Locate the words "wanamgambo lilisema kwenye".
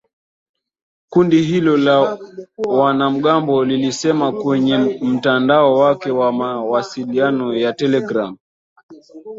2.57-4.77